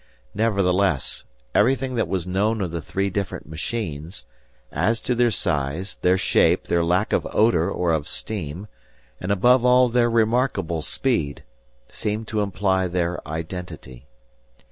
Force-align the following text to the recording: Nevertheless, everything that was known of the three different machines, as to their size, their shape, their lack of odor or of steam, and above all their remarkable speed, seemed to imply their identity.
Nevertheless, 0.33 1.25
everything 1.53 1.93
that 1.93 2.07
was 2.07 2.25
known 2.25 2.59
of 2.61 2.71
the 2.71 2.81
three 2.81 3.11
different 3.11 3.47
machines, 3.47 4.25
as 4.71 4.99
to 5.01 5.13
their 5.13 5.29
size, 5.29 5.97
their 5.97 6.17
shape, 6.17 6.63
their 6.65 6.83
lack 6.83 7.13
of 7.13 7.27
odor 7.31 7.69
or 7.69 7.91
of 7.93 8.07
steam, 8.07 8.67
and 9.19 9.31
above 9.31 9.63
all 9.63 9.89
their 9.89 10.09
remarkable 10.09 10.81
speed, 10.81 11.43
seemed 11.87 12.27
to 12.29 12.41
imply 12.41 12.87
their 12.87 13.19
identity. 13.27 14.07